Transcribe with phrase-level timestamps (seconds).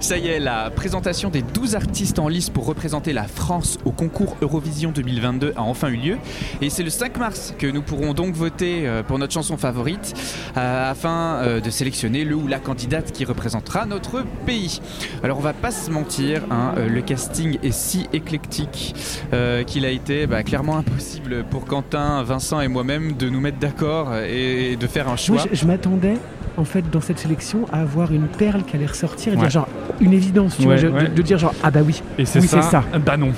[0.00, 3.90] Ça y est, la présentation des 12 artistes en lice pour représenter la France au
[3.90, 6.18] concours Eurovision 2022 a enfin eu lieu.
[6.62, 10.14] Et c'est le 5 mars que nous pourrons donc voter euh, pour notre chanson favorite
[10.56, 14.80] euh, afin euh, de sélectionner le ou la candidate qui représentera notre pays.
[15.24, 18.94] Alors on va pas se mentir, hein, le casting est si éclectique
[19.66, 24.14] qu'il a été bah, clairement impossible pour Quentin, Vincent et moi-même de nous mettre d'accord
[24.16, 25.44] et de faire un choix.
[25.52, 26.14] je m'attendais
[26.58, 29.68] en fait dans cette sélection à avoir une perle qui allait ressortir et dire genre
[30.00, 33.32] une évidence, tu vois, de, dire genre ah bah oui, et c'est ça, bah non.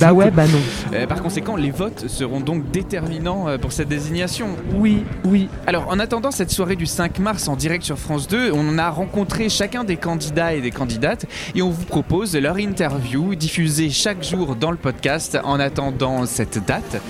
[0.00, 0.58] bah ouais, bah non.
[0.94, 4.48] Euh, par conséquent, les votes seront donc déterminants euh, pour cette désignation.
[4.74, 5.48] Oui, oui.
[5.66, 8.88] Alors en attendant cette soirée du 5 mars en direct sur France 2, on a
[8.88, 14.24] rencontré chacun des candidats et des candidates et on vous propose leur interview diffusée chaque
[14.24, 17.02] jour dans le podcast en attendant cette date.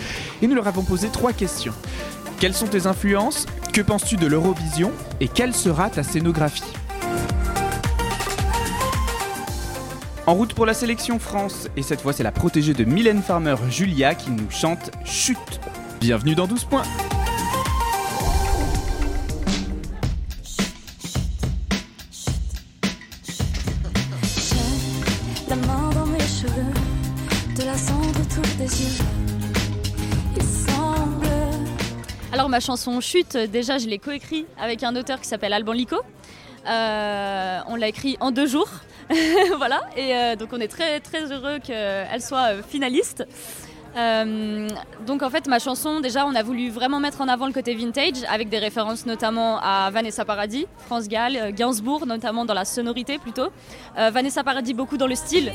[0.43, 1.75] Et nous leur avons posé trois questions.
[2.41, 3.47] Quelles sont tes influences?
[3.79, 6.65] Que penses-tu de l'Eurovision Et quelle sera ta scénographie
[10.27, 13.55] En route pour la sélection France, et cette fois c'est la protégée de Mylène Farmer,
[13.71, 15.61] Julia, qui nous chante Chute.
[16.01, 16.83] Bienvenue dans 12 points.
[32.31, 35.97] Alors ma chanson Chute, déjà je l'ai coécrit avec un auteur qui s'appelle Alban Lico.
[36.67, 38.69] Euh, on l'a écrit en deux jours.
[39.57, 43.25] voilà, et euh, donc on est très très heureux qu'elle soit euh, finaliste.
[45.07, 47.75] donc en fait ma chanson déjà on a voulu vraiment mettre en avant le côté
[47.75, 53.17] vintage avec des références notamment à Vanessa Paradis, France Gall, Gainsbourg notamment dans la sonorité
[53.17, 53.49] plutôt.
[53.97, 55.51] Vanessa Paradis beaucoup dans le style.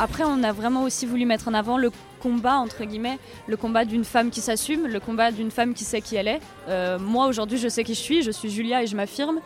[0.00, 3.18] Après, on a vraiment aussi voulu mettre en avant le combat, entre guillemets,
[3.48, 6.40] le combat d'une femme qui s'assume, le combat d'une femme qui sait qui elle est.
[6.68, 9.40] Euh, moi, aujourd'hui, je sais qui je suis, je suis Julia et je m'affirme.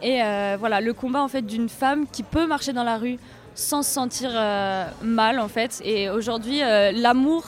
[0.00, 3.18] Et euh, voilà, le combat en fait d'une femme qui peut marcher dans la rue
[3.54, 5.82] sans se sentir euh, mal en fait.
[5.84, 7.44] Et aujourd'hui, l'amour,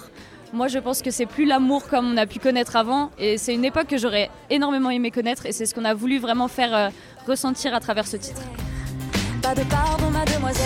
[0.52, 3.10] moi je pense que c'est plus l'amour comme on a pu connaître avant.
[3.18, 5.46] Et c'est une époque que j'aurais énormément aimé connaître.
[5.46, 6.90] Et c'est ce qu'on a voulu vraiment faire
[7.26, 8.42] ressentir à travers ce titre.
[9.40, 10.61] Pas de pardon, mademoiselle.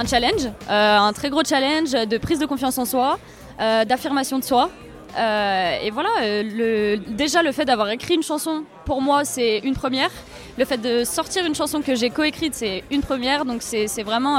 [0.00, 3.18] Un challenge, euh, un très gros challenge de prise de confiance en soi,
[3.60, 4.70] euh, d'affirmation de soi.
[5.18, 6.42] Euh, et voilà,
[7.08, 10.10] déjà le fait d'avoir écrit une chanson, pour moi, c'est une première.
[10.56, 13.44] Le fait de sortir une chanson que j'ai coécrite, c'est une première.
[13.44, 14.38] Donc c'est vraiment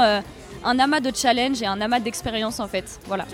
[0.64, 2.98] un amas de challenge et un amas d'expérience en fait.
[3.06, 3.26] Voilà.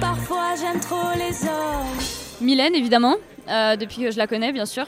[0.00, 1.99] Parfois j'aime trop les hommes.
[2.40, 3.16] Mylène évidemment,
[3.48, 4.86] euh, depuis que je la connais, bien sûr.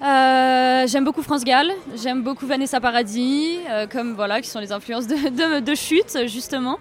[0.00, 4.70] Euh, j'aime beaucoup France Gall, j'aime beaucoup Vanessa Paradis, euh, comme voilà, qui sont les
[4.70, 6.78] influences de, de, chute justement.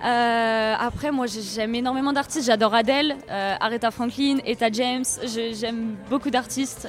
[0.00, 6.86] après, moi j'aime énormément d'artistes, j'adore Adele, Aretha Franklin, Etta James, j'aime beaucoup d'artistes.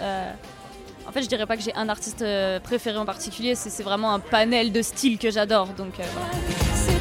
[1.08, 2.24] en fait, je dirais pas que j'ai un artiste
[2.64, 5.70] préféré en particulier, c'est vraiment un panel de styles que j'adore.
[5.70, 5.94] Donc,
[6.76, 7.00] C'est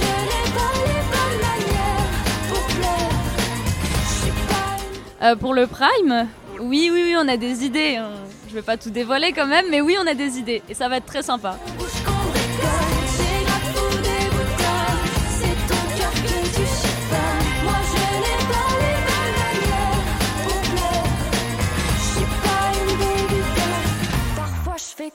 [0.00, 0.05] ton
[5.26, 6.28] Euh, pour le Prime,
[6.60, 7.98] oui, oui, oui, on a des idées.
[8.48, 10.88] Je vais pas tout dévoiler quand même, mais oui, on a des idées et ça
[10.88, 11.58] va être très sympa.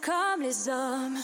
[0.04, 1.18] Comme les hommes.